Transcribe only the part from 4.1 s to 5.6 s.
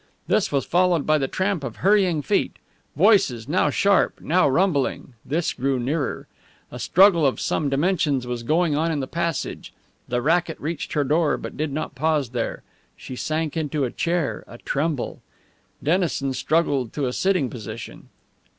now rumbling this